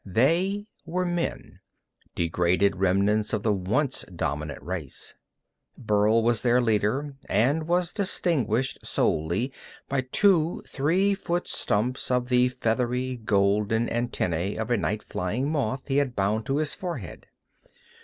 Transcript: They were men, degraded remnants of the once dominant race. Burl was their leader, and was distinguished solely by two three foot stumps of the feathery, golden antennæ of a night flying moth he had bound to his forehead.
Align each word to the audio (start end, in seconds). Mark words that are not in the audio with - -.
They 0.03 0.65
were 0.83 1.05
men, 1.05 1.59
degraded 2.15 2.77
remnants 2.77 3.33
of 3.33 3.43
the 3.43 3.53
once 3.53 4.01
dominant 4.05 4.63
race. 4.63 5.13
Burl 5.77 6.23
was 6.23 6.41
their 6.41 6.59
leader, 6.59 7.13
and 7.29 7.67
was 7.67 7.93
distinguished 7.93 8.83
solely 8.83 9.53
by 9.87 10.01
two 10.11 10.63
three 10.67 11.13
foot 11.13 11.47
stumps 11.47 12.09
of 12.09 12.29
the 12.29 12.49
feathery, 12.49 13.15
golden 13.17 13.85
antennæ 13.89 14.57
of 14.57 14.71
a 14.71 14.77
night 14.77 15.03
flying 15.03 15.51
moth 15.51 15.85
he 15.87 15.97
had 15.97 16.15
bound 16.15 16.47
to 16.47 16.57
his 16.57 16.73
forehead. 16.73 17.27